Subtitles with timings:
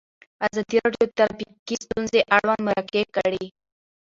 [0.45, 3.45] ازادي راډیو د ټرافیکي ستونزې اړوند مرکې کړي.